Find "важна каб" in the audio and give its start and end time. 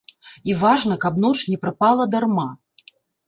0.61-1.19